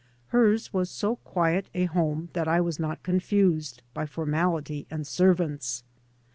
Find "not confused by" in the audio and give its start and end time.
2.79-4.07